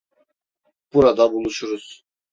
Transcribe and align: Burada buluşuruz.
Burada 0.93 1.33
buluşuruz. 1.33 2.03